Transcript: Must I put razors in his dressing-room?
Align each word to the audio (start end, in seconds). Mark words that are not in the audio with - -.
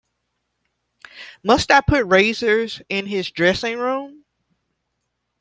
Must 1.43 1.69
I 1.69 1.81
put 1.81 2.05
razors 2.07 2.81
in 2.89 3.05
his 3.05 3.29
dressing-room? 3.29 4.25